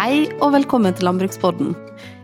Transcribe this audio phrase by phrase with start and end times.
[0.00, 1.74] Hei og velkommen til Landbrukspodden.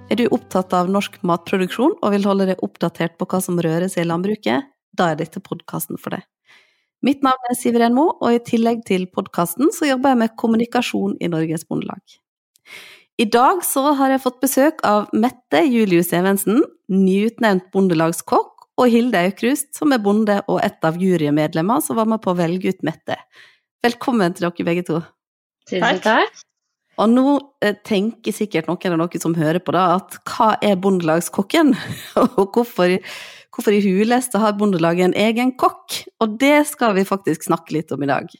[0.09, 3.91] Er du opptatt av norsk matproduksjon og vil holde deg oppdatert på hva som rører
[3.93, 4.71] seg i landbruket?
[4.97, 6.23] Da er dette podkasten for deg.
[7.05, 11.19] Mitt navn er Siveren Moe, og i tillegg til podkasten så jobber jeg med kommunikasjon
[11.21, 12.01] i Norges Bondelag.
[13.21, 19.21] I dag så har jeg fått besøk av Mette Julius Evensen, nyutnevnt bondelagskokk, og Hilde
[19.29, 22.85] Aukrust, som er bonde og et av jurymedlemmer som var med på å velge ut
[22.89, 23.21] Mette.
[23.85, 25.05] Velkommen til dere begge to.
[25.69, 26.47] Tusen takk.
[26.97, 27.25] Og nå
[27.65, 31.75] eh, tenker sikkert noen av dere som hører på, da, at hva er bondelagskokken?
[32.41, 32.97] Og hvorfor,
[33.53, 36.01] hvorfor i huleste har Bondelaget en egen kokk?
[36.25, 38.31] Og det skal vi faktisk snakke litt om i dag.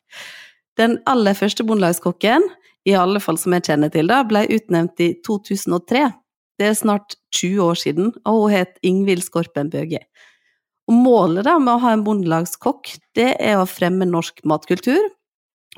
[0.81, 2.49] Den aller første bondelagskokken,
[2.87, 6.07] i alle fall som jeg kjenner til, da, ble utnevnt i 2003.
[6.57, 10.01] Det er snart 20 år siden, og hun het Ingvild Skorpen Bøge.
[10.87, 15.11] Og målet da med å ha en bondelagskokk, det er å fremme norsk matkultur,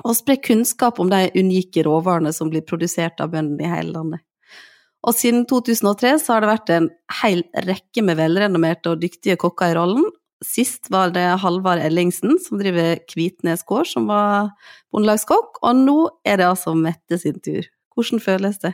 [0.05, 4.23] og spre kunnskap om de unike råvarene som blir produsert av bøndene i hele landet.
[5.07, 6.89] Og siden 2003 så har det vært en
[7.21, 10.09] hel rekke med velrenommerte og dyktige kokker i rollen.
[10.43, 14.51] Sist var det Halvard Ellingsen, som driver Kvitnes gård, som var
[14.91, 17.67] bondelagskokk, og nå er det altså Mette sin tur.
[17.95, 18.73] Hvordan føles det?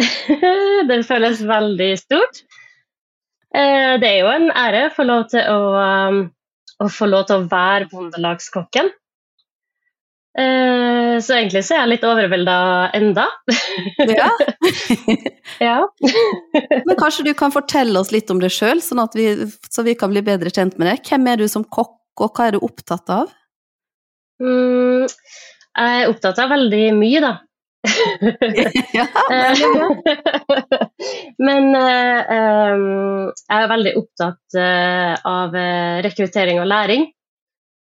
[0.88, 2.44] det føles veldig stort.
[3.52, 6.22] Eh, det er jo en ære å få lov til å, um,
[6.80, 8.88] å, få lov til å være bondelagskokken.
[10.32, 12.56] Eh, så egentlig så er jeg litt overvelda
[12.96, 13.26] enda.
[14.08, 14.30] Ja.
[15.68, 15.76] ja.
[16.86, 19.28] Men kanskje du kan fortelle oss litt om deg sjøl, sånn vi,
[19.68, 21.04] så vi kan bli bedre kjent med deg.
[21.04, 23.32] Hvem er du som kokk, og hva er du opptatt av?
[24.42, 27.32] Mm, jeg er opptatt av veldig mye, da.
[28.94, 29.06] ja,
[31.46, 35.50] Men uh, um, jeg er veldig opptatt uh, av
[36.06, 37.02] rekruttering og læring.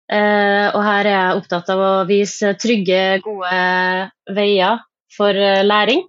[0.05, 3.55] Uh, og her er jeg opptatt av å vise trygge, gode
[4.35, 4.83] veier
[5.15, 5.33] for
[5.65, 6.03] læring.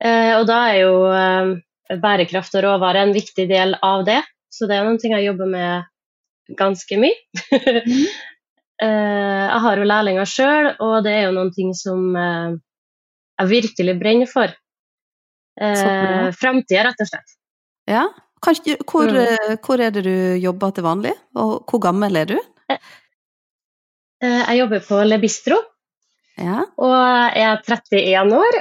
[0.00, 0.92] og da er jo
[2.00, 4.22] bærekraft og råvare en viktig del av det.
[4.48, 7.18] Så det er noen ting jeg jobber med ganske mye.
[7.52, 8.06] mm.
[8.86, 14.30] jeg har jo lærlinger sjøl, og det er jo noen ting som jeg virkelig brenner
[14.30, 14.56] for.
[15.60, 17.36] Eh, Framtida, rett og slett.
[17.90, 18.06] Ja.
[18.44, 19.18] Kanskje, hvor, mm.
[19.18, 22.36] Eh, hvor, er det du jobber til vanlig, og hvor gammel er du?
[24.22, 25.58] Eh, eh jeg jobber på Le Bistro,
[26.38, 26.62] ja.
[26.78, 26.96] og
[27.34, 28.58] jeg er 31 år.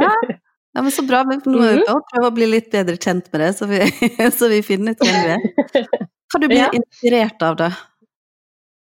[0.00, 0.12] ja.
[0.30, 0.82] ja.
[0.82, 1.24] men Så bra.
[1.28, 2.06] Men nå må vi mm.
[2.12, 3.82] prøve å bli litt bedre kjent med det, så vi,
[4.38, 6.00] så vi finner ut hvem du er.
[6.26, 6.72] Hva du blir ja.
[6.74, 7.70] inspirert av, da?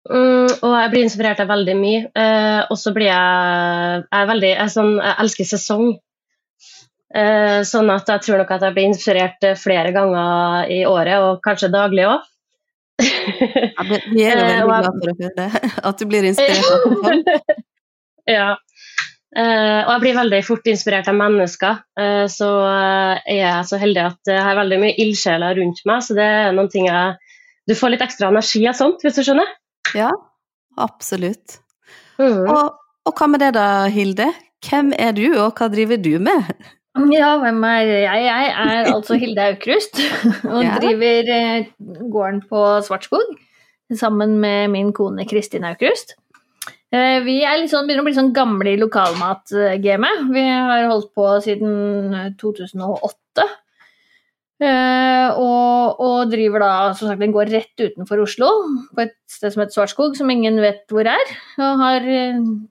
[0.07, 2.03] Mm, og jeg blir inspirert av veldig mye.
[2.15, 5.89] Eh, og så blir jeg Jeg, veldig, jeg, sånn, jeg elsker sesong.
[7.17, 11.43] Eh, sånn at jeg tror nok at jeg blir inspirert flere ganger i året, og
[11.43, 12.25] kanskje daglig òg.
[12.97, 15.49] Ja, vi er jo veldig glad for å høre det.
[15.89, 17.29] At du blir inspirert
[18.37, 18.55] ja.
[19.37, 21.81] Uh, og jeg blir veldig fort inspirert av mennesker.
[21.99, 26.15] Uh, så er jeg så heldig at jeg har veldig mye ildsjeler rundt meg, så
[26.17, 27.17] det er noen ting jeg
[27.67, 29.49] Du får litt ekstra energi av sånt, hvis du skjønner?
[29.97, 30.09] Ja,
[30.79, 31.59] absolutt.
[32.17, 32.47] Mm.
[32.47, 34.31] Og, og, hva med det da, Hilde?
[34.63, 36.47] Hvem er du, og hva driver du med?
[37.13, 38.23] Ja, hvem er jeg?
[38.25, 39.99] Jeg er altså Hilde Aukrust
[40.53, 40.77] og ja.
[40.81, 41.67] driver eh,
[42.11, 43.35] gården på Svartskog
[43.95, 46.15] sammen med min kone Kristin Aukrust.
[46.91, 50.27] Eh, vi sånn, begynner å bli sånn gamle i lokalmatgamet.
[50.33, 53.47] Vi har holdt på siden 2008.
[54.57, 58.47] Uh, og, og, driver da som sagt, Den går rett utenfor Oslo,
[58.89, 61.33] på et sted som heter Svartskog, som ingen vet hvor er.
[61.61, 62.07] Og har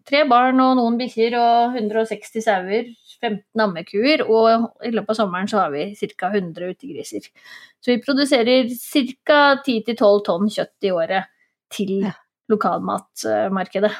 [0.09, 2.91] tre barn og noen bikkjer og 160 sauer,
[3.23, 6.31] 15 ammekuer, og i løpet av sommeren så har vi ca.
[6.33, 7.31] 100 utegriser.
[7.81, 9.41] Så vi produserer ca.
[9.63, 11.33] 10-12 tonn kjøtt i året
[11.73, 12.13] til ja.
[12.53, 13.95] lokalmatmarkedet.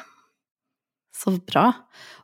[1.17, 1.71] Så bra.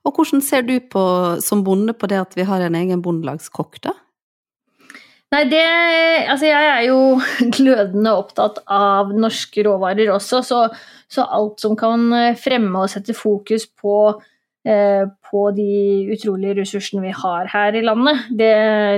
[0.06, 1.04] Og hvordan ser du på,
[1.42, 3.96] som bonde på det at vi har en egen bondelagskokk, da?
[5.34, 5.64] Nei, det
[6.30, 6.98] Altså, jeg er jo
[7.58, 10.60] glødende opptatt av norske råvarer også, så,
[11.10, 12.06] så alt som kan
[12.40, 13.96] fremme og sette fokus på,
[14.64, 15.74] på de
[16.14, 18.54] utrolige ressursene vi har her i landet, det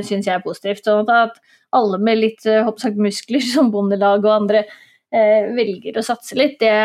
[0.06, 0.86] syns jeg er positivt.
[0.94, 1.40] Og at
[1.76, 4.66] alle med litt hoppsagt eh, muskler, som Bondelag og andre,
[5.10, 6.76] eh, velger å satse litt, det,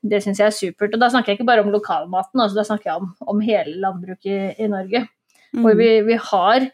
[0.00, 0.94] det syns jeg er supert.
[0.96, 3.76] Og da snakker jeg ikke bare om lokalmaten, altså da snakker jeg om, om hele
[3.82, 5.04] landbruket i, i Norge.
[5.50, 5.64] Mm.
[5.64, 6.70] Hvor vi, vi har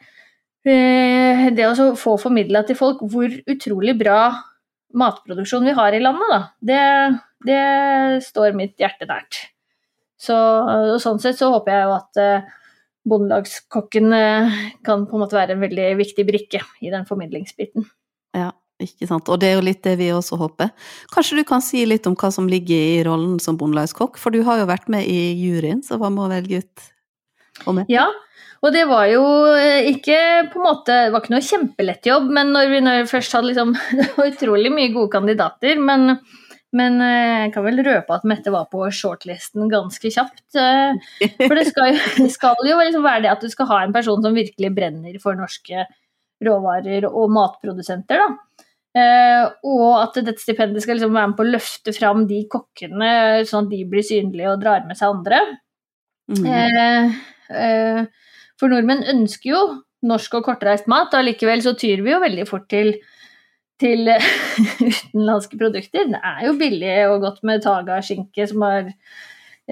[0.66, 4.20] Eh, det å få formidla til folk hvor utrolig bra
[4.98, 6.40] matproduksjon vi har i landet, da,
[6.70, 6.80] det,
[7.46, 9.44] det står mitt hjerte nært.
[10.20, 10.36] Så,
[11.02, 12.52] sånn sett så håper jeg jo at eh,
[13.06, 17.86] bondelagskokken eh, kan på en måte være en veldig viktig brikke i den formidlingsbiten.
[18.36, 18.50] Ja,
[18.82, 19.28] ikke sant.
[19.32, 20.72] Og det er jo litt det vi også håper.
[21.12, 24.42] Kanskje du kan si litt om hva som ligger i rollen som bondelagskokk, for du
[24.48, 26.92] har jo vært med i juryen, så hva med å velge ut
[27.64, 27.88] Og med.
[27.88, 28.04] Ja,
[28.64, 29.22] og det var jo
[29.56, 30.18] eh, ikke
[30.52, 33.36] på en måte, det var ikke noe kjempelett jobb, men når vi når vi først
[33.36, 36.18] hadde liksom Det var utrolig mye gode kandidater, men,
[36.76, 40.44] men eh, jeg kan vel røpe at Mette var på shortlisten ganske kjapt.
[40.60, 40.98] eh,
[41.40, 43.94] For det skal jo, det skal jo liksom være det at du skal ha en
[43.96, 45.86] person som virkelig brenner for norske
[46.44, 48.66] råvarer og matprodusenter, da.
[48.96, 53.10] Eh, og at dette stipendet skal liksom være med på å løfte fram de kokkene,
[53.48, 55.40] sånn at de blir synlige og drar med seg andre.
[56.32, 57.18] Mm.
[58.58, 59.60] For nordmenn ønsker jo
[60.08, 62.94] norsk og kortreist mat, og allikevel så tyr vi jo veldig fort til,
[63.80, 64.08] til
[64.88, 66.08] utenlandske produkter.
[66.12, 68.92] Det er jo billig og godt med Taga-skinke som har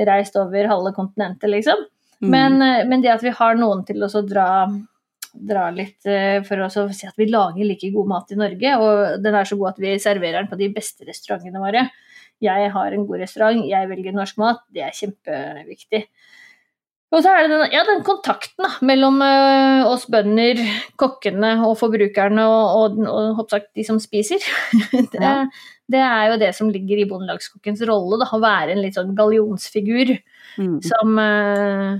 [0.08, 1.86] reist over halve kontinentet, liksom.
[2.24, 2.30] Mm.
[2.30, 4.48] Men, eh, men det at vi har noen til å dra,
[5.34, 9.24] dra litt eh, for å si at vi lager like god mat i Norge, og
[9.24, 11.88] den er så god at vi serverer den på de beste restaurantene våre.
[12.42, 14.64] Jeg har en god restaurant, jeg velger norsk mat.
[14.74, 16.02] Det er kjempeviktig.
[17.12, 20.58] Og så er det den, ja, den kontakten da, mellom uh, oss bønder,
[20.98, 24.42] kokkene og forbrukerne og, og, og sagt, de som spiser.
[25.12, 25.44] det, Ja.
[25.92, 29.14] det er jo det som ligger i bondelagskokkens rolle, da, å være en litt sånn
[29.18, 30.16] gallionsfigur
[30.54, 30.76] Mm.
[30.86, 31.96] som, uh,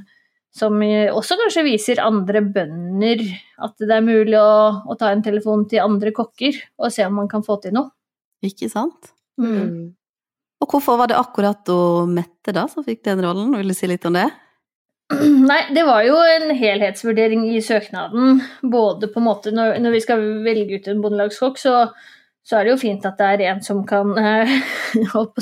[0.55, 3.25] som også kanskje viser andre bønder
[3.67, 7.17] at det er mulig å, å ta en telefon til andre kokker og se om
[7.19, 7.91] man kan få til noe.
[8.47, 9.11] Ikke sant?
[9.43, 9.97] Mm.
[10.63, 11.67] Og hvorfor var det akkurat
[12.07, 13.51] Mette da som fikk den rollen?
[13.59, 14.29] Vil du si litt om det?
[15.51, 18.41] Nei, det var jo en helhetsvurdering i søknaden.
[18.73, 21.75] Både på en måte når, når vi skal velge ut en bondelagskokk, så,
[22.45, 24.55] så er det jo fint at det er en som kan eh,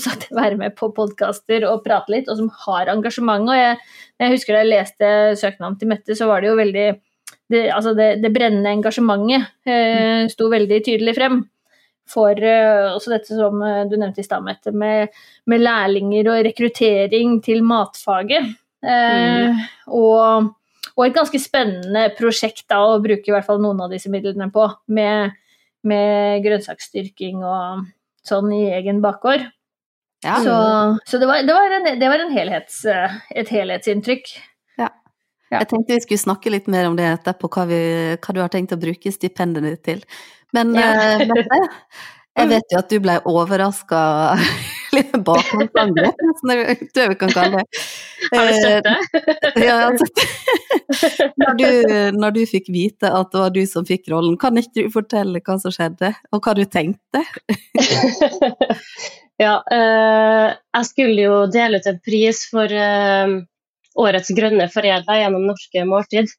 [0.02, 3.46] sagt, være med på podkaster og prate litt, og som har engasjement.
[3.46, 3.78] Og jeg,
[4.22, 5.14] jeg husker da jeg leste
[5.44, 6.90] søknaden til Mette, så var det jo veldig
[7.52, 11.42] Det, altså det, det brennende engasjementet eh, sto veldig tydelig frem.
[12.12, 14.42] For uh, også dette som uh, du nevnte i stad,
[14.74, 15.12] med,
[15.46, 18.56] med lærlinger og rekruttering til matfaget.
[18.82, 19.62] Eh,
[19.94, 20.50] og,
[20.96, 24.50] og et ganske spennende prosjekt da, å bruke i hvert fall noen av disse midlene
[24.54, 25.34] på, med,
[25.86, 27.84] med grønnsaksdyrking og
[28.26, 29.46] sånn i egen bakgård.
[30.22, 30.36] Ja.
[30.42, 30.54] Så,
[31.10, 34.28] så det, var, det, var en, det var en helhets, eh, et helhetsinntrykk.
[34.78, 34.90] Ja.
[35.50, 37.80] Jeg tenkte vi skulle snakke litt mer om det etterpå, hva, vi,
[38.14, 40.04] hva du har tenkt å bruke stipendene til.
[40.54, 40.92] Men Ja.
[41.18, 41.58] eh, Mette,
[42.38, 44.02] jeg vet jo at du ble overraska
[44.92, 46.56] Litt bakgrunnsangrep, nesten det
[46.96, 47.82] det vi kan kalle det.
[48.32, 48.96] Har du det?
[49.54, 49.78] Eh, Ja.
[51.42, 54.84] Når du, når du fikk vite at det var du som fikk rollen, kan ikke
[54.84, 57.22] du fortelle hva som skjedde, og hva du tenkte?
[59.40, 63.34] ja, eh, jeg skulle jo dele ut en pris for eh,
[64.04, 66.34] årets grønne foredler gjennom Norske Måltid.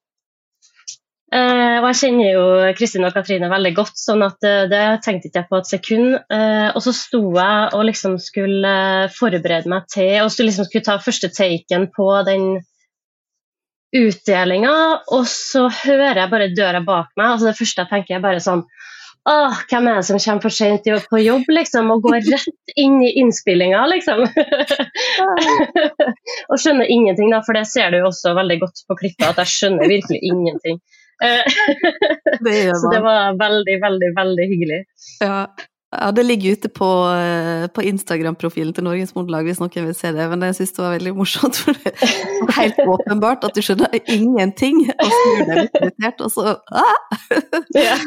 [1.33, 2.43] Eh, og jeg kjenner jo
[2.77, 6.11] Kristin og Katrine veldig godt, sånn at eh, det tenkte ikke jeg på et sekund.
[6.35, 8.75] Eh, og så sto jeg og liksom skulle
[9.15, 12.45] forberede meg til og skulle liksom skulle ta første taken på den
[13.93, 14.75] utdelinga,
[15.13, 17.33] og så hører jeg bare døra bak meg.
[17.33, 18.65] altså Det første jeg tenker, er bare sånn
[19.29, 22.97] Åh, hvem er det som kommer for sent på jobb, liksom, og går rett inn
[23.07, 24.25] i innspillinga, liksom?
[26.51, 29.39] og skjønner ingenting, da, for det ser du jo også veldig godt på klippet, at
[29.45, 30.81] jeg skjønner virkelig ingenting.
[31.23, 31.43] Eh,
[32.43, 34.81] Det Så det var veldig, veldig, veldig hyggelig.
[35.23, 35.45] Ja,
[35.93, 40.11] ja det ligger ute på, eh, på Instagram-profilen til Norges Bondelag hvis noen vil se
[40.15, 41.59] det, men jeg syns det var veldig morsomt.
[41.63, 46.33] For det er helt åpenbart at du skjønner ingenting, og snur deg litt irritert, og
[46.33, 46.95] så ah!
[47.77, 47.97] Ja.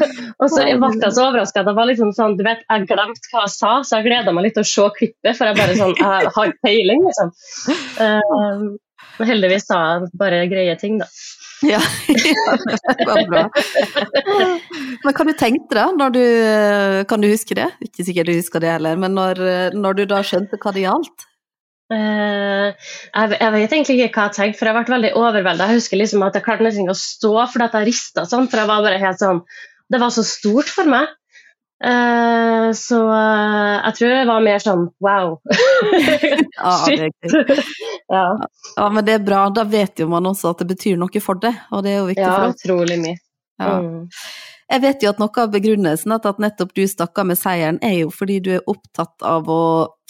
[0.43, 1.65] Og så ble jeg så overraska.
[1.67, 4.49] Det var liksom sånn, du vet, jeg glemte hva jeg sa, så jeg gleda meg
[4.49, 7.33] litt til å se klippet, for jeg bare sånn, jeg har peiling, liksom.
[8.03, 8.67] Eh,
[9.19, 11.09] men heldigvis sa han bare greie ting, da.
[11.65, 12.57] Ja, ja,
[12.99, 13.45] det var bra.
[15.05, 16.25] Men hva du tenkte da, når du
[17.09, 17.71] Kan du huske det?
[17.81, 19.41] Ikke sikkert du husker det heller, men når,
[19.73, 21.27] når du da skjønte hva det gjaldt?
[21.87, 25.69] Uh, jeg, jeg vet egentlig ikke hva jeg tenkte, for jeg ble veldig overvelda.
[25.71, 28.63] Jeg husker liksom at jeg klarte nesten ikke å stå fordi jeg rista sånn, for
[28.63, 29.41] jeg var bare helt sånn
[29.93, 31.13] Det var så stort for meg.
[31.85, 35.35] Eh, så uh, jeg tror det var mer sånn wow.
[36.57, 37.11] Ja, gøy.
[38.17, 38.23] ja,
[38.77, 39.43] ja, men det er bra.
[39.53, 42.09] Da vet jo man også at det betyr noe for det, og det er jo
[42.09, 42.65] viktig ja, for oss.
[42.65, 43.19] utrolig mye.
[43.61, 43.75] Ja.
[43.85, 44.07] Mm.
[44.67, 47.77] Jeg vet jo at noe av begrunnelsen at, at nettopp du stakk av med seieren,
[47.87, 49.61] er jo fordi du er opptatt av å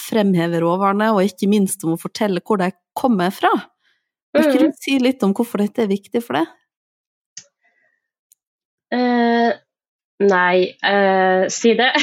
[0.01, 3.51] fremheve råvarene, og ikke minst om å fortelle hvor de kommer fra.
[4.33, 4.73] Vil ikke Mhm.
[4.73, 6.47] du si litt om hvorfor dette er viktig for deg?
[8.97, 9.53] Eh,
[10.25, 11.93] nei, eh, si det.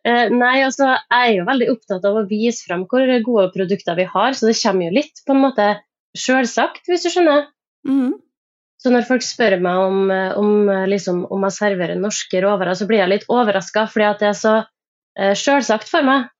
[0.00, 3.98] Eh, nei, altså, jeg er jo veldig opptatt av å vise frem hvor gode produkter
[3.98, 5.66] vi har, så det kommer jo litt på en måte
[6.16, 7.42] sjølsagt, hvis du skjønner.
[7.84, 8.14] Mhm.
[8.80, 12.72] Så når folk spør meg om, eh, om, eh, liksom, om jeg serverer norske råvarer,
[12.74, 14.54] så blir jeg litt overraska, fordi at det er så
[15.18, 16.30] eh, sjølsagt for meg.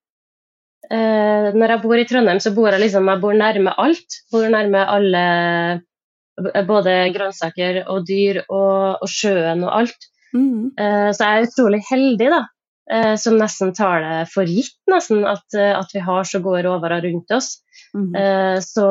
[0.88, 4.16] Eh, når jeg bor i Trondheim, så bor jeg liksom jeg bor nærme alt.
[4.32, 5.24] Bor nærme alle
[6.64, 10.08] både grønnsaker og dyr og, og sjøen og alt.
[10.36, 10.70] Mm.
[10.78, 12.40] Eh, så jeg er utrolig heldig, da.
[12.90, 16.62] eh, Som nesten tar det for gitt, nesten, at, eh, at vi har så gode
[16.66, 17.58] råvarer rundt oss.
[17.90, 18.12] Mm.
[18.62, 18.84] Så,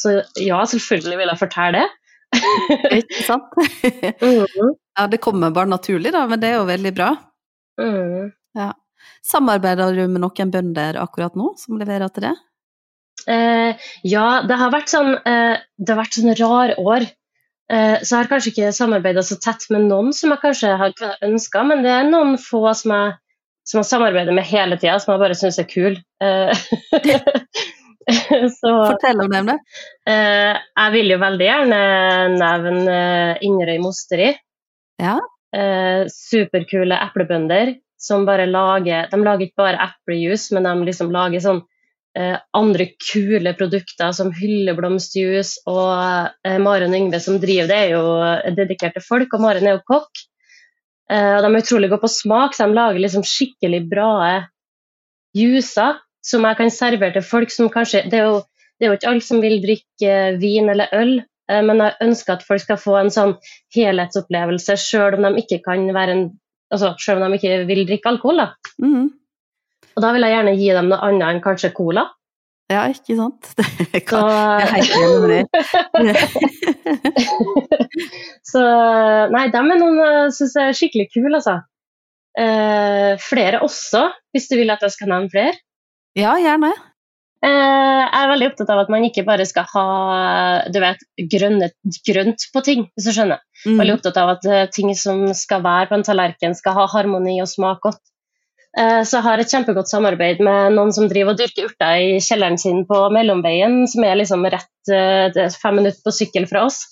[0.00, 1.88] så ja, selvfølgelig vil jeg fortelle det.
[3.02, 3.52] Ikke sant?
[4.24, 7.10] Mhm, ja, det kommer bare naturlig, da, men det er jo veldig bra.
[7.82, 8.32] mhm.
[9.26, 12.34] Samarbeider du med noen bønder akkurat nå, som leverer til det?
[13.26, 17.06] Eh, ja, det har vært sånn eh, Det har vært sånn rar år.
[17.72, 20.92] Eh, så jeg har kanskje ikke samarbeida så tett med noen som jeg kanskje har
[21.26, 23.16] ønska, men det er noen få som jeg,
[23.66, 25.98] som jeg samarbeider med hele tida, som jeg bare syns er kul.
[26.22, 26.66] Eh,
[28.60, 29.56] så Fortell om dem, det.
[30.12, 31.80] eh, jeg vil jo veldig gjerne
[32.36, 33.00] nevne
[33.46, 34.34] Inderøy Mosteri.
[35.02, 35.18] Ja.
[36.10, 37.70] Superkule eplebønder
[38.00, 41.62] som bare lager De lager ikke bare eplejus, men de liksom lager sånn
[42.56, 45.56] andre kule produkter som hylleblomstjus.
[45.68, 45.90] Og
[46.46, 50.26] eh, Maren Yngve som driver det, er jo dedikerte folk, og Maren er jo kokk.
[51.12, 54.10] Eh, og de er utrolig gode på smak, så de lager liksom skikkelig bra
[55.36, 58.40] juicer som jeg kan servere til folk som kanskje Det er jo,
[58.76, 61.14] det er jo ikke alle som vil drikke eh, vin eller øl,
[61.50, 63.36] eh, men jeg ønsker at folk skal få en sånn
[63.76, 66.24] helhetsopplevelse, selv om de ikke kan være
[66.74, 68.46] Altså, selv om de ikke vil drikke alkohol, da.
[68.82, 69.04] Mm.
[69.96, 72.04] Og da vil jeg gjerne gi dem noe annet enn kanskje cola.
[72.72, 73.42] Ja, ikke sant?
[73.92, 74.24] Det kan,
[74.66, 75.44] jeg er med deg.
[78.50, 78.62] så
[79.32, 81.56] Nei, dem er noen jeg syns er skikkelig kule, altså.
[82.36, 84.02] Eh, flere også,
[84.34, 85.56] hvis du vil at jeg skal nevne flere.
[86.18, 86.70] Ja, gjerne.
[87.44, 89.86] Eh, jeg er veldig opptatt av at man ikke bare skal ha
[90.72, 91.00] du vet,
[91.32, 91.66] grønne,
[92.08, 93.40] grønt på ting, hvis du skjønner.
[93.62, 93.78] Mm.
[93.78, 97.34] Veldig opptatt av at eh, ting som skal være på en tallerken, skal ha harmoni
[97.44, 98.02] og smak godt.
[98.78, 102.18] Eh, Så jeg har et kjempegodt samarbeid med noen som driver og dyrker urter i
[102.20, 106.82] kjelleren sin på Mellomveien, som er liksom rett eh, fem minutter på sykkel fra oss.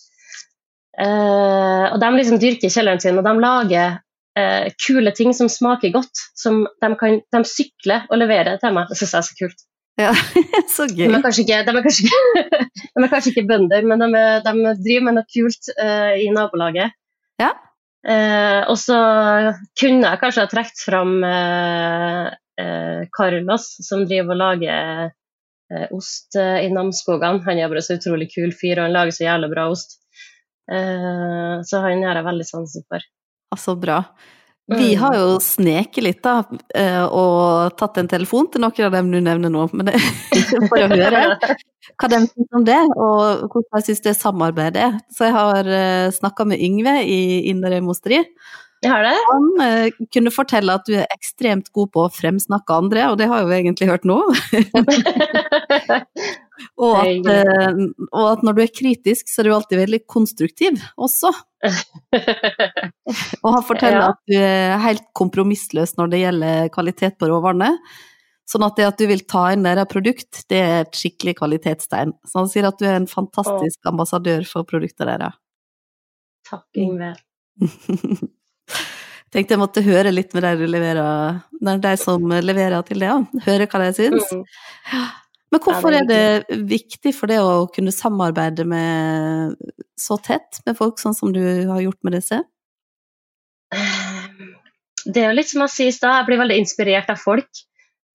[0.98, 4.00] Eh, Og de liksom dyrker i kjelleren sin, og de lager
[4.82, 6.20] kule ting som smaker godt.
[6.34, 8.88] Som de kan de sykler og leverer til meg.
[8.90, 9.60] Det syns jeg er så kult.
[10.00, 10.08] Ja,
[10.74, 12.58] så De er kanskje ikke, de er kanskje ikke,
[12.96, 15.70] de er kanskje ikke bønder, men de, er, de driver med noe kult
[16.18, 16.96] i nabolaget.
[17.38, 17.52] Ja.
[18.04, 18.96] Eh, og så
[19.80, 22.26] kunne jeg kanskje ha trukket fram eh,
[22.60, 27.40] eh, Carlos, som driver og lager eh, ost eh, i Namsskogan.
[27.46, 29.98] Han er bare så utrolig kul fyr, og han lager så jævlig bra ost.
[30.72, 33.08] Eh, så han har jeg veldig sansen for.
[33.54, 34.02] Altså, bra.
[34.72, 35.00] Vi Mm.
[35.00, 36.38] har jo sneket litt, da,
[36.74, 39.98] eh, og tatt en telefon til noen av dem du nevner nå, men det,
[40.70, 41.36] for å høre
[42.00, 44.96] hva de syns om det, og hvordan de syns det samarbeidet er.
[45.12, 45.68] Så jeg har
[46.16, 47.20] snakka med Yngve i
[47.52, 48.22] Inderøy Mosteri.
[48.84, 53.28] Han uh, kunne fortelle at du er ekstremt god på å fremsnakke andre, og det
[53.30, 54.18] har jo egentlig hørt nå.
[56.78, 57.78] Og at, eh,
[58.12, 61.32] og at når du er kritisk, så er du alltid veldig konstruktiv også.
[63.44, 64.08] Og han forteller Ja.
[64.12, 67.70] at du er helt kompromissløs når det gjelder kvalitet på råvarene.
[68.46, 72.12] Sånn at det at du vil ta inn deres produkt, det er et skikkelig kvalitetstegn.
[72.28, 75.38] Så han sier at du er en fantastisk ambassadør for produktene deres.
[76.44, 77.14] Takk, Ingve.
[79.34, 81.40] Tenkte jeg måtte høre litt med de, leverer,
[81.82, 83.16] de som leverer til det, ja.
[83.48, 84.28] høre hva de syns.
[84.30, 84.44] Mm.
[85.54, 89.54] Men hvorfor er det viktig for det å kunne samarbeide med
[89.94, 92.40] så tett med folk, sånn som du har gjort med disse?
[95.04, 97.62] Det er jo litt som jeg sier i stad, jeg blir veldig inspirert av folk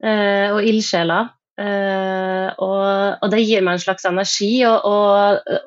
[0.04, 1.32] eh, og ildsjeler.
[1.60, 5.64] Eh, og, det gir meg en slags energi og, eh,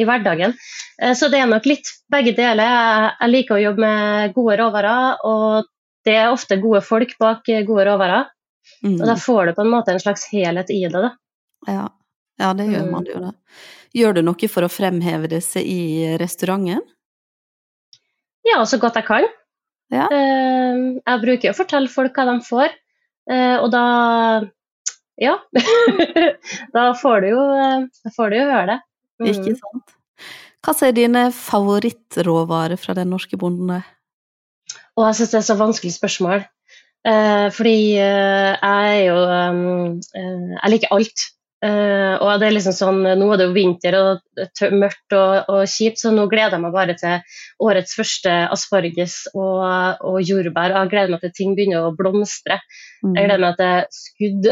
[0.00, 0.56] i hverdagen.
[1.02, 3.14] Eh, så det er nok litt begge deler.
[3.20, 5.70] Jeg, liker å jobbe med gode råvarer, og
[6.06, 8.30] det er ofte gode folk bak eh, gode råvarer.
[8.84, 8.96] Mm.
[9.00, 10.92] Og da får du på en måte en slags helhet i det.
[11.04, 11.10] da.
[11.68, 11.88] Ja.
[12.40, 12.90] ja, det gjør Mm.
[12.94, 13.32] man jo da.
[13.94, 16.80] Gjør du noe for å fremheve disse i restauranten?
[18.46, 19.26] Ja, så godt jeg kan.
[19.92, 20.06] Ja.
[20.08, 22.70] Eh, jeg bruker å fortelle folk hva de får,
[23.30, 23.84] eh, og da
[25.20, 25.34] Ja.
[26.72, 28.78] da får du jo, eh, får du jo høre det.
[29.20, 29.26] Mm.
[29.34, 29.96] Ikke sant?
[30.64, 33.82] Hva er dine favorittråvarer fra den norske bonden?
[34.96, 36.46] Å, jeg syns det er så vanskelig spørsmål.
[37.08, 41.22] Eh, fordi eh, jeg er jo eh, Jeg liker alt.
[41.60, 44.20] Eh, og det er liksom sånn Nå er det jo vinter og
[44.80, 47.18] mørkt og, og kjipt, så nå gleder jeg meg bare til
[47.60, 49.64] årets første asparges og,
[50.08, 50.72] og jordbær.
[50.76, 52.56] Jeg gleder meg til ting begynner å blomstre.
[53.04, 53.12] Mm.
[53.16, 54.48] Jeg gleder meg til skudd.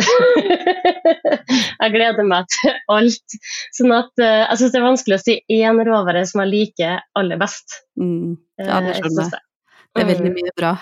[1.83, 3.39] jeg gleder meg til alt.
[3.77, 7.41] Sånn at jeg syns det er vanskelig å si én råvare som jeg liker aller
[7.41, 7.81] best.
[8.01, 8.37] Mm.
[8.61, 9.45] Ja, det skjønner jeg.
[9.97, 10.39] Det er veldig Mm.
[10.43, 10.77] mye bra.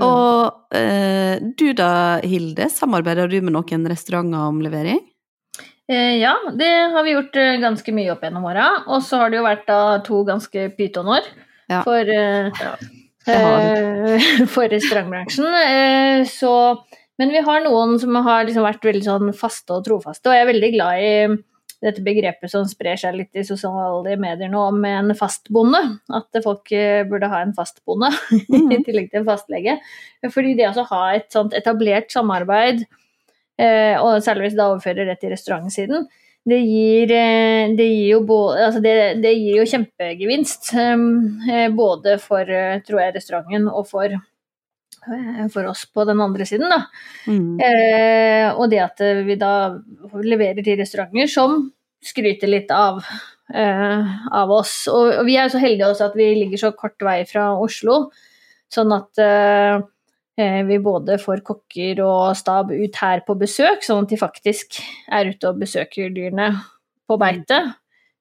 [0.00, 0.04] Mm.
[0.06, 5.02] Og eh, du da, Hilde, samarbeider du med noen restauranter om levering?
[5.90, 8.68] Eh, ja, det har vi gjort eh, ganske mye opp gjennom åra.
[8.88, 11.28] Og så har det jo vært da to ganske pytonår
[11.68, 11.82] Ja.
[11.84, 12.48] for, eh,
[13.26, 15.46] det eh, for restaurantbransjen.
[15.60, 16.54] Eh, så,
[17.20, 20.46] men vi har noen som har liksom vært veldig sånn faste og trofaste, og jeg
[20.46, 21.12] er veldig glad i
[21.82, 25.80] dette begrepet som sprer seg litt i sosiale medier nå, med en fastbonde.
[26.14, 28.12] At folk eh, burde ha en fastbonde
[28.76, 29.78] i tillegg til en fastlege.
[30.30, 32.84] Fordi det å ha et sånt etablert samarbeid,
[33.58, 36.06] eh, og særlig hvis det overfører det til restaurantsiden,
[36.48, 40.72] det gir, eh, det gir, jo, både, altså det, det gir jo kjempegevinst.
[41.78, 42.54] Både for
[42.86, 44.28] tror jeg, restauranten og for, eh,
[45.52, 46.70] for oss på den andre siden.
[46.70, 46.84] Da.
[47.26, 47.60] Mm.
[47.60, 49.54] Eh, og det at vi da
[50.22, 51.64] leverer til restauranter som
[52.02, 53.02] skryter litt av,
[53.54, 54.86] eh, av oss.
[54.90, 57.52] Og, og vi er jo så heldige også at vi ligger så kort vei fra
[57.62, 58.04] Oslo,
[58.72, 59.76] sånn at eh,
[60.40, 64.80] eh, vi både får kokker og stab ut her på besøk, sånn at de faktisk
[65.12, 66.52] er ute og besøker dyrene
[67.08, 67.62] på beite.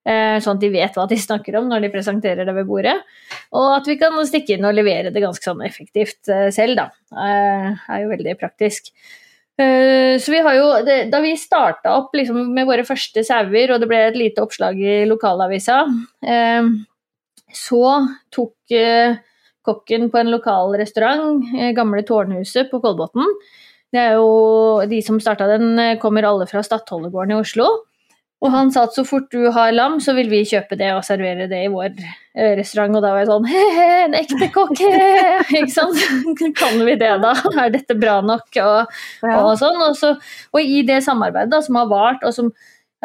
[0.02, 2.96] Eh, sånn at de vet hva de snakker om når de presenterer det ved bordet.
[3.54, 6.88] Og at vi kan stikke inn og levere det ganske sånn effektivt eh, selv, da.
[7.14, 8.94] Eh, er jo veldig praktisk.
[9.62, 10.70] Så vi har jo,
[11.12, 14.80] Da vi starta opp liksom med våre første sauer, og det ble et lite oppslag
[14.80, 15.84] i lokalavisa,
[17.54, 17.84] så
[18.34, 18.74] tok
[19.62, 21.46] kokken på en lokal restaurant,
[21.78, 23.28] Gamle Tårnhuset på Kolbotn
[23.92, 27.70] De som starta den, kommer alle fra Stadholdegården i Oslo.
[28.42, 31.04] Og han sa at så fort du har lam, så vil vi kjøpe det og
[31.06, 32.98] servere det i vår eh, restaurant.
[32.98, 34.74] Og da var jeg sånn he-he, en ekte kokk!
[34.82, 36.02] he-he!» Ikke sant?
[36.62, 37.36] Kan vi det, da?
[37.54, 38.50] Er dette bra nok?
[38.66, 39.78] Og, og sånn.
[39.86, 40.16] Og, så,
[40.56, 42.50] og i det samarbeidet da, som har vart, og som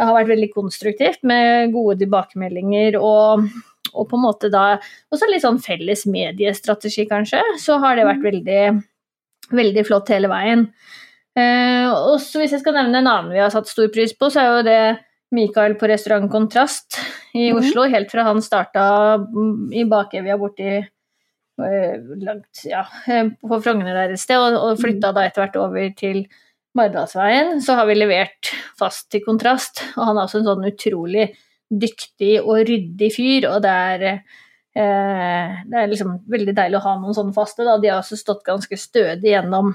[0.00, 3.46] har vært veldig konstruktivt, med gode tilbakemeldinger og,
[3.92, 4.66] og på en måte da
[5.12, 8.62] også litt sånn felles mediestrategi, kanskje, så har det vært veldig,
[9.56, 10.68] veldig flott hele veien.
[11.36, 14.30] Eh, og så Hvis jeg skal nevne en annen vi har satt stor pris på,
[14.32, 14.80] så er jo det
[15.36, 16.98] Mikael på restaurant Kontrast
[17.36, 17.60] i Mhm.
[17.60, 18.84] Oslo, helt fra han starta
[19.20, 24.80] mm, i bakevja borti eh, langt ja, eh, på Frogner der et sted, og, og
[24.80, 26.24] flytta da etter hvert over til
[26.76, 29.82] Maridalsveien, så har vi levert fast til Kontrast.
[29.96, 31.30] Og han er også en sånn utrolig
[31.72, 36.96] dyktig og ryddig fyr, og det er eh, det er liksom veldig deilig å ha
[37.00, 37.64] noen sånne faste.
[37.64, 37.78] Da.
[37.80, 39.72] De har også stått ganske stødig gjennom,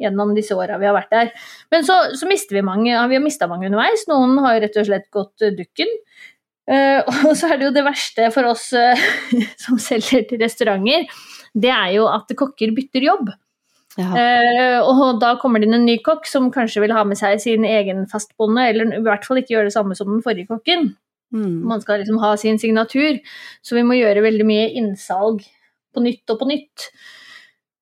[0.00, 1.32] gjennom disse åra vi har vært der.
[1.74, 4.06] Men så, så mister vi mange, vi har mista mange underveis.
[4.10, 5.90] Noen har rett og slett gått eh, dukken.
[6.70, 9.06] Eh, og så er det jo det verste for oss eh,
[9.64, 11.08] som selger til restauranter,
[11.52, 13.32] det er jo at kokker bytter jobb.
[14.00, 17.42] Eh, og da kommer det inn en ny kokk som kanskje vil ha med seg
[17.42, 20.94] sin egen fastbonde, eller i hvert fall ikke gjøre det samme som den forrige kokken.
[21.32, 21.64] Mm.
[21.68, 23.20] Man skal liksom ha sin signatur,
[23.64, 25.44] så vi må gjøre veldig mye innsalg
[25.92, 26.88] på nytt og på nytt.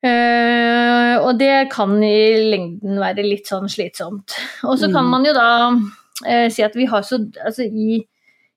[0.03, 4.33] Eh, og det kan i lengden være litt sånn slitsomt.
[4.65, 5.11] Og så kan Mm.
[5.11, 7.99] man jo da uh, si at vi har så Altså i,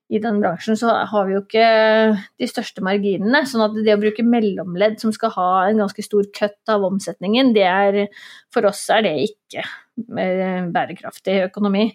[0.10, 1.68] i den bransjen så har vi jo ikke
[2.40, 3.44] de største marginene.
[3.48, 7.54] sånn at det å bruke mellomledd som skal ha en ganske stor cut av omsetningen,
[7.54, 8.08] det er
[8.54, 11.92] For oss er det ikke eh, bærekraftig økonomi.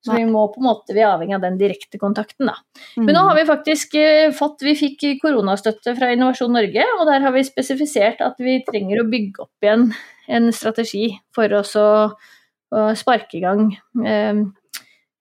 [0.00, 2.54] Så vi må på en måte, vi er avhengig av den direkte kontakten, da.
[2.96, 7.20] Men nå har vi faktisk eh, fått Vi fikk koronastøtte fra Innovasjon Norge, og der
[7.26, 9.90] har vi spesifisert at vi trenger å bygge opp igjen
[10.30, 11.90] en strategi for oss å,
[12.72, 13.66] å sparke i gang
[14.06, 14.40] eh,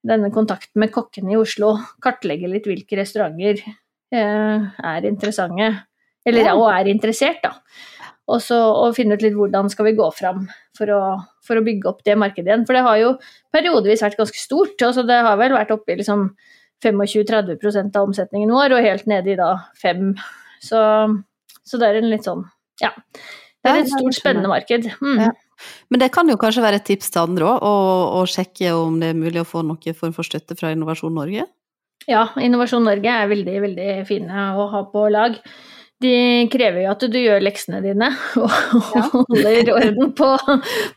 [0.10, 1.74] denne kontakten med kokkene i Oslo.
[2.04, 5.74] Kartlegge litt hvilke restauranter eh, er interessante,
[6.24, 7.58] eller og er interessert, da.
[8.30, 10.46] Og så og finne ut litt hvordan skal vi gå fram
[10.78, 11.02] for å,
[11.46, 12.66] for å bygge opp det markedet igjen.
[12.68, 13.12] For det har jo
[13.56, 14.78] periodevis vært ganske stort.
[14.86, 16.30] Altså det har vel vært oppe i liksom
[16.86, 20.14] 25-30% av omsetningen vår, og helt nede i da 5
[20.64, 20.80] Så,
[21.68, 22.46] så det er en litt sånn
[22.84, 22.94] Ja.
[23.60, 24.86] Det er et stort, spennende marked.
[25.04, 25.18] Mm.
[25.20, 25.32] Ja.
[25.92, 27.74] Men det kan jo kanskje være et tips til andre òg, å,
[28.16, 31.44] å sjekke om det er mulig å få noen form for støtte fra Innovasjon Norge?
[32.08, 35.36] Ja, Innovasjon Norge er veldig, veldig fine å ha på lag.
[36.00, 38.08] De krever jo at du gjør leksene dine
[38.44, 38.54] og
[38.96, 39.02] Ja.
[39.12, 40.30] holder orden på,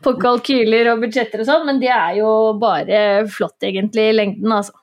[0.05, 2.29] på kalkyler og budsjetter og sånn, men det er jo
[2.61, 4.75] bare flott egentlig i lengden, altså.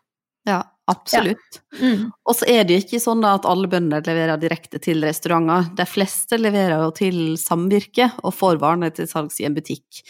[0.49, 0.59] Ja,
[0.91, 1.61] absolutt.
[1.81, 2.11] Mm.
[2.29, 5.71] Og så er det jo ikke sånn at alle bønder leverer direkte til restauranter.
[5.79, 10.03] De fleste leverer jo til samvirke og får varene til salgs i en butikk.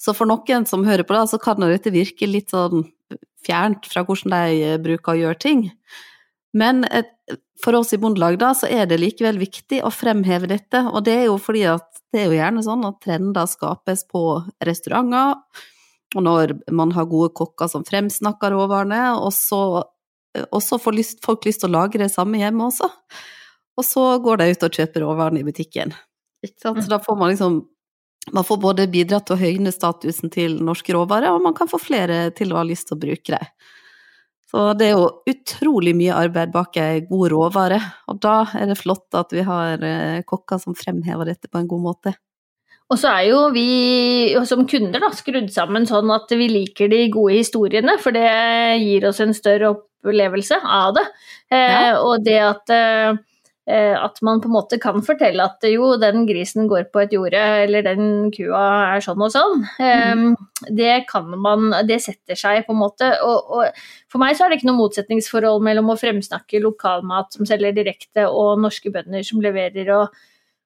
[0.00, 2.86] Så for noen som hører på det, så kan dette virke litt sånn
[3.44, 5.66] fjernt fra hvordan de bruker å gjøre ting.
[6.56, 7.06] Men eh,
[7.62, 11.16] for oss i Bondelag da, så er det likevel viktig å fremheve dette, og det
[11.18, 14.24] er jo fordi at det er jo gjerne sånn at trender skapes på
[14.66, 15.38] restauranter,
[16.16, 19.62] og når man har gode kokker som fremsnakker råvarene, og så
[20.62, 22.86] så får lyst, folk lyst til å lagre det samme hjemme også.
[23.78, 25.94] Og så går de ut og kjøper råvarene i butikken.
[26.62, 27.60] Så da får man liksom
[28.30, 31.78] Man får både bidratt til å høyne statusen til norske råvarer, og man kan få
[31.80, 33.46] flere til å ha lyst til å bruke det.
[34.50, 37.78] Så det er jo utrolig mye arbeid bak ei god råvare,
[38.10, 41.70] og da er det flott at vi har eh, kokker som fremhever dette på en
[41.70, 42.16] god måte.
[42.90, 47.04] Og så er jo vi som kunder da, skrudd sammen sånn at vi liker de
[47.14, 48.26] gode historiene, for det
[48.82, 51.04] gir oss en større opplevelse av det.
[51.54, 53.20] Eh, og det at, eh, eh,
[53.70, 57.40] at man på en måte kan fortelle at jo, den grisen går på et jorde,
[57.64, 58.62] eller den kua
[58.96, 60.34] er sånn og sånn, Mm.
[60.76, 63.10] det kan man Det setter seg på en måte.
[63.22, 67.46] Og, og for meg så er det ikke noe motsetningsforhold mellom å fremsnakke lokalmat som
[67.46, 70.20] selger direkte, og norske bønder som leverer og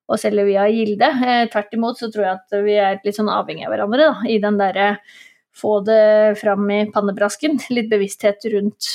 [0.05, 1.09] og selger via Gilde.
[1.25, 4.17] Eh, tvert imot så tror jeg at vi er litt sånn avhengig av hverandre da,
[4.29, 4.99] i den derre
[5.55, 7.61] få det fram i pannebrasken.
[7.73, 8.91] Litt bevissthet rundt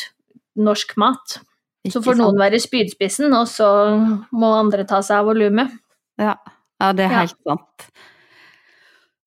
[0.60, 1.40] norsk mat.
[1.88, 3.68] Så får noen være spydspissen, og så
[4.36, 5.72] må andre ta seg av volumet.
[6.20, 6.34] Ja,
[6.82, 7.20] ja det er Ja.
[7.24, 7.90] helt sant.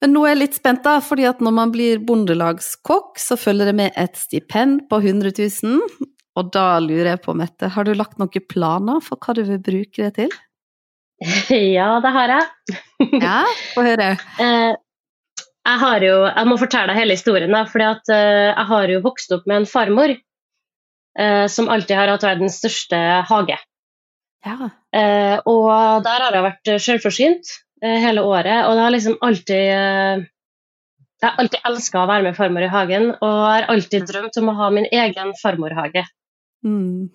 [0.02, 3.70] Men nå er jeg litt spent, da, fordi at når man blir bondelagskokk, så følger
[3.70, 5.80] det med et stipend på 100 000.
[6.36, 9.60] Og da lurer jeg på, Mette, har du lagt noen planer for hva du vil
[9.62, 10.32] bruke det til?
[11.78, 12.78] Ja, det har jeg.
[13.22, 13.44] Ja,
[13.76, 14.16] få høre.
[14.42, 14.72] Eh,
[15.62, 17.62] jeg har jo Jeg må fortelle deg hele historien, da.
[17.62, 20.16] at eh, jeg har jo vokst opp med en farmor
[21.52, 22.96] som alltid har hatt verdens største
[23.28, 23.58] hage.
[24.42, 24.68] Ja.
[24.90, 27.50] Eh, og der har jeg vært selvforsynt
[27.82, 30.24] eh, hele året, og det har liksom alltid eh,
[31.22, 34.38] Jeg har alltid elska å være med farmor i hagen, og jeg har alltid drømt
[34.40, 36.02] om å ha min egen farmorhage.
[36.66, 37.12] Mm.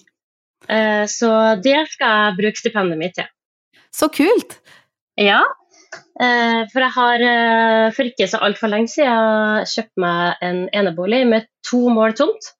[0.72, 3.28] Eh, så det skal jeg bruke stipendet mitt til.
[3.92, 4.62] Så kult!
[5.20, 5.42] Ja,
[6.22, 11.26] eh, for jeg har eh, for ikke så altfor lenge siden kjøpt meg en enebolig
[11.28, 12.54] med to mål tomt.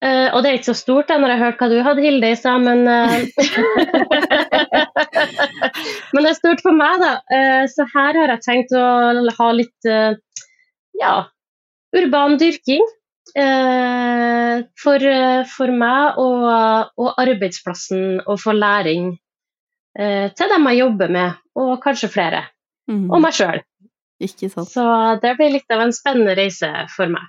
[0.00, 2.28] Eh, og det er ikke så stort da, når jeg hørte hva du hadde, Hilde,
[2.32, 3.20] i stad, men uh,
[6.14, 7.20] Men det er stort for meg, da.
[7.28, 8.84] Uh, så her har jeg tenkt å
[9.36, 9.80] ha litt
[11.00, 11.14] ja,
[11.96, 12.84] urban dyrking.
[14.82, 14.98] for,
[15.46, 16.42] for meg og,
[16.98, 19.22] og arbeidsplassen og for læring
[19.94, 22.50] til dem jeg jobber med, og kanskje flere.
[22.90, 23.06] Mm.
[23.06, 23.62] Og meg sjøl.
[24.66, 24.82] Så
[25.22, 27.22] det blir litt av en spennende reise for meg.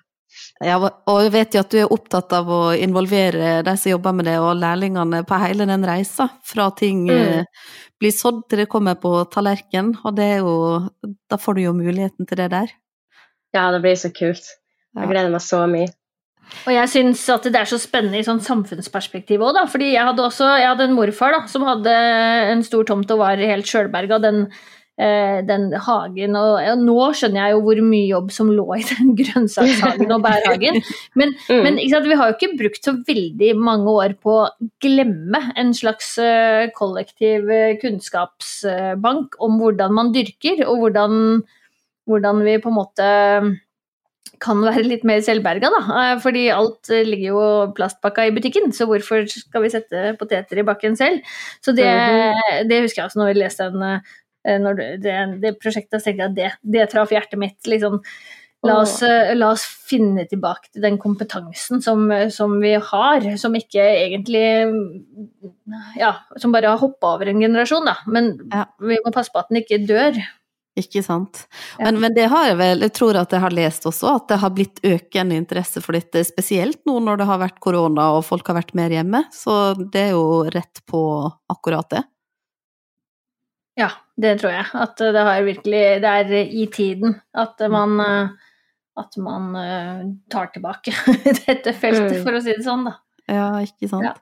[0.63, 4.13] Ja, og jeg vet jo at du er opptatt av å involvere de som jobber
[4.13, 6.29] med det, og lærlingene på hele den reisa.
[6.45, 7.39] Fra ting Mm.
[7.39, 7.45] eh,
[7.99, 10.89] blir sådd til det kommer på tallerken, og det er jo
[11.29, 12.67] Da får du jo muligheten til det der.
[13.53, 14.43] Ja, det blir så kult.
[14.95, 15.87] Jeg gleder meg så mye.
[16.67, 19.65] Og jeg syns at det er så spennende i sånn samfunnsperspektiv òg, da.
[19.71, 21.93] Fordi jeg hadde også jeg hadde en morfar da, som hadde
[22.51, 24.19] en stor tomt og var helt sjølberga.
[24.21, 24.51] Den,
[25.01, 29.13] den hagen og, og nå skjønner jeg jo hvor mye jobb som lå i den
[29.19, 30.81] grønnsakshagen og bærhagen.
[31.17, 31.63] Men, Mm.
[31.63, 34.51] men sant, vi har jo ikke brukt så veldig mange år på å
[34.83, 41.41] glemme en slags eh, kollektiv eh, kunnskapsbank om hvordan man dyrker, og hvordan,
[42.05, 43.09] hvordan vi på en måte
[44.41, 45.81] kan være litt mer selvberga, da.
[46.01, 47.43] Eh, Fordi alt eh, ligger jo
[47.77, 51.21] plastpakka i butikken, så hvorfor skal vi sette poteter i bakken selv?
[51.61, 51.89] Så det,
[52.69, 56.37] det husker jeg også når vi leste eh, når det, det, prosjektet, tenkte jeg at
[56.37, 57.59] det, det traff hjertet mitt.
[57.69, 58.01] liksom
[58.61, 63.55] La oss, eh, la oss finne tilbake til den kompetansen som, som vi har, som
[63.57, 64.43] ikke egentlig
[65.97, 67.95] Ja, som bare har hoppa over en generasjon, da.
[68.05, 68.67] Men Ja.
[68.77, 70.19] vi må passe på at den ikke dør.
[70.77, 71.47] Ikke sant.
[71.79, 71.85] Ja.
[71.85, 74.39] Men, men det har jeg vel, jeg tror at jeg har lest også, at det
[74.39, 78.47] har blitt økende interesse for dette, spesielt nå når det har vært korona og folk
[78.47, 79.25] har vært mer hjemme.
[79.35, 81.01] Så det er jo rett på
[81.51, 82.05] akkurat det.
[83.79, 84.65] Ja, det tror jeg.
[84.73, 88.49] At det har virkelig Det er i tiden at man eh,
[88.99, 90.91] at man eh, tar tilbake
[91.47, 92.23] dette feltet, Mm.
[92.25, 92.97] for å si det sånn, da.
[93.31, 94.03] Ja, ikke sant.
[94.03, 94.13] Ja.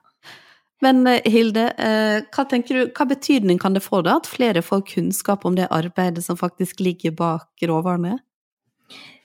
[0.80, 5.44] Men eh, Hilde, hva du, hva betydning kan det få da at flere får kunnskap
[5.44, 8.20] om det arbeidet som faktisk ligger bak råvarene?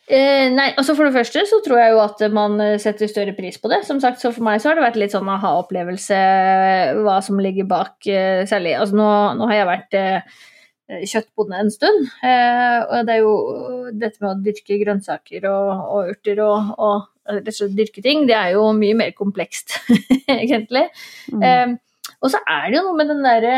[0.06, 3.34] Eh, nei, altså For det første så tror jeg jo at man eh, setter større
[3.38, 3.82] pris på det.
[3.88, 6.20] Som sagt, så For meg så har det vært litt sånn aha-opplevelse
[7.02, 7.98] hva som ligger bak.
[8.06, 10.38] Eh, særlig, altså nå, nå har jeg vært eh,
[11.10, 12.06] kjøttbonde en stund.
[12.22, 13.36] Eh, og det er jo
[13.96, 18.52] dette med å dyrke grønnsaker og, og urter og, og og dyrke ting, det er
[18.54, 19.80] jo mye mer komplekst,
[20.30, 20.84] egentlig.
[21.34, 21.42] Mm.
[21.42, 23.56] Eh, og så er det jo noe med den derre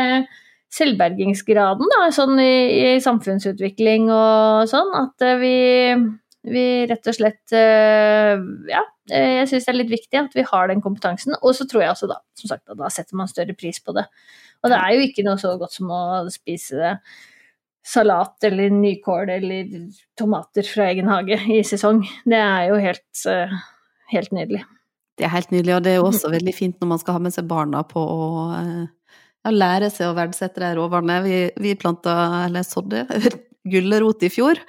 [0.72, 2.54] selvbergingsgraden da, sånn i,
[2.94, 5.52] i samfunnsutvikling og sånn, at eh, vi,
[6.52, 8.34] vi rett og slett eh,
[8.70, 11.36] Ja, eh, jeg syns det er litt viktig at vi har den kompetansen.
[11.42, 14.06] Og så tror jeg også da, som sagt, da setter man større pris på det.
[14.62, 16.02] Og det er jo ikke noe så godt som å
[16.34, 16.96] spise
[17.88, 19.76] salat eller nykål eller
[20.18, 22.02] tomater fra egen hage i sesong.
[22.28, 23.54] Det er jo helt, eh,
[24.12, 24.64] helt nydelig.
[25.18, 27.34] Det er helt nydelig, og det er også veldig fint når man skal ha med
[27.34, 31.18] seg barna på å ja, lære seg å verdsette de råvarene.
[31.24, 33.06] Vi, vi planta, eller sådde,
[33.72, 34.60] gulrot i fjor,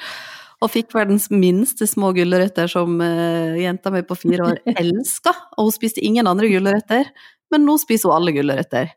[0.60, 5.34] Og fikk verdens minste små gulrøtter som uh, jenta mi på fire år elska.
[5.58, 7.12] Og hun spiste ingen andre gulrøtter,
[7.54, 8.92] men nå spiser hun alle gulrøtter.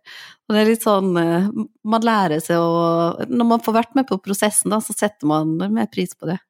[0.48, 1.46] Og det er litt sånn uh,
[1.86, 5.54] Man lærer seg å Når man får vært med på prosessen, da, så setter man
[5.62, 6.40] mer pris på det.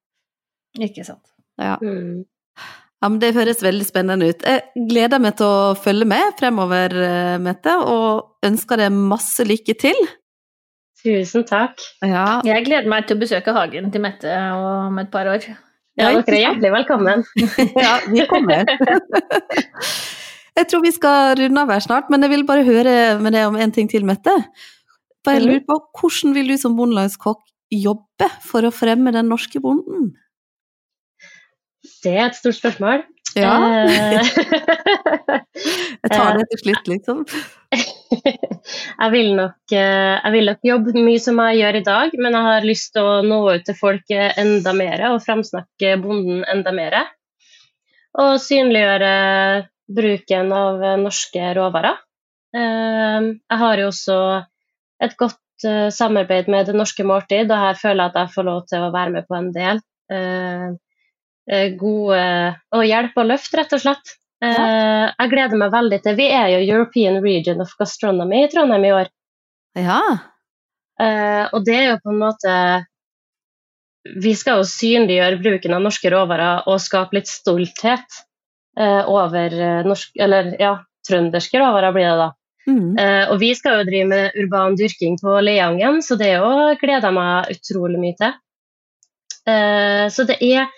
[0.81, 1.27] Ikke sant.
[1.61, 1.77] Ja.
[1.83, 2.25] Mm.
[3.03, 4.44] Ja, men Det høres veldig spennende ut.
[4.46, 9.75] Jeg gleder meg til å følge med fremover, eh, Mette, og ønsker deg masse lykke
[9.75, 9.98] til.
[11.03, 11.83] Tusen takk.
[12.07, 12.41] Ja.
[12.47, 15.47] Jeg gleder meg til å besøke hagen til Mette om et par år.
[15.99, 17.25] Ja, dere er hjertelig velkommen.
[17.85, 18.71] ja, vi kommer.
[20.57, 23.51] jeg tror vi skal runde av her snart, men jeg vil bare høre med deg
[23.51, 24.37] om en ting til, Mette.
[25.27, 29.61] Bare jeg lurer på, Hvordan vil du som bondelagskokk jobbe for å fremme den norske
[29.62, 30.12] bonden?
[32.03, 33.03] Det er et stort spørsmål.
[33.38, 33.53] Ja.
[33.88, 34.12] Eh,
[36.03, 37.23] jeg tar det til slutt, liksom.
[38.12, 42.37] Jeg, vil nok, eh, jeg vil nok jobbe mye som jeg gjør i dag, men
[42.37, 46.75] jeg har lyst til å nå ut til folk enda mer og framsnakke bonden enda
[46.77, 46.98] mer.
[48.22, 49.12] Og synliggjøre
[49.92, 52.01] bruken av norske råvarer.
[52.57, 54.20] Eh, jeg har jo også
[55.03, 55.38] et godt
[55.94, 58.94] samarbeid med Det norske måltid, og her føler jeg at jeg får lov til å
[58.94, 59.83] være med på en del.
[60.12, 62.25] Eh, gode
[62.72, 64.12] og hjelpe og løfte, rett og slett.
[64.43, 64.51] Ja.
[64.51, 68.87] Eh, jeg gleder meg veldig til Vi er jo European Region of Gastronomy i Trondheim
[68.89, 69.11] i år.
[69.79, 70.01] Ja.
[71.01, 72.57] Eh, og det er jo på en måte
[74.19, 78.23] Vi skal jo synliggjøre bruken av norske råvarer og skape litt stolthet
[78.73, 79.53] over
[79.85, 82.31] norsk Eller ja, trønderske råvarer blir det da.
[82.63, 82.95] Mm.
[83.33, 87.17] og vi skal jo drive med urban dyrking på Leangen, så det jo gleder jeg
[87.17, 88.37] meg utrolig mye til.
[90.15, 90.71] så det er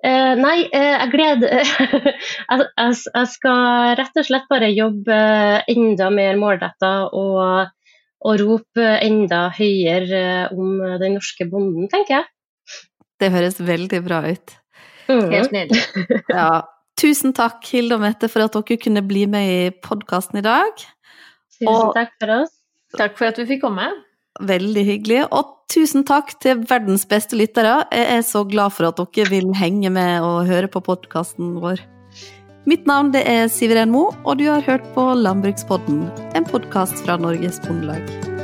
[0.00, 2.14] Uh, nei, uh, jeg gleder jeg,
[2.48, 5.18] jeg, jeg, skal rett og slett bare jobbe
[5.68, 7.68] enda mer målretta og,
[8.24, 10.22] og, rope enda høyere
[10.56, 12.30] om den norske bonden, tenker jeg.
[13.20, 14.56] Det høres veldig bra ut.
[15.10, 15.26] Mm.
[15.34, 15.84] Helt nydelig.
[16.38, 16.62] ja.
[17.00, 20.80] Tusen takk, Hilde og Mette, for at dere kunne bli med i podkasten i dag.
[21.58, 22.56] Tusen og, takk for oss.
[22.96, 23.88] Takk for at vi fikk komme.
[24.40, 25.22] Veldig hyggelig.
[25.36, 27.82] Og tusen takk til verdens beste lyttere.
[27.92, 31.84] Jeg er så glad for at dere vil henge med og høre på podkasten vår.
[32.68, 36.04] Mitt navn det er Siveren Mo, og du har hørt på Landbrukspodden,
[36.36, 38.39] en podkast fra Norges Bondelag.